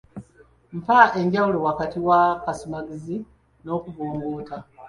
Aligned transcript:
Mpa 0.79 1.01
enjawulo 1.21 1.57
wakati 1.67 1.97
w'akasumagizi 2.07 3.15
n'okubongoota? 3.63 4.57